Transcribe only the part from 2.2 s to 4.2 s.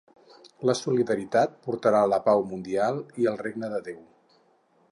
pau mundial i el Regne de Déu.